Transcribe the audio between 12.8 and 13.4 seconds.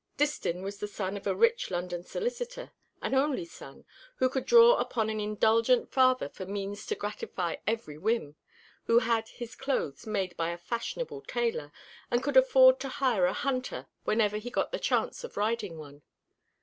hire a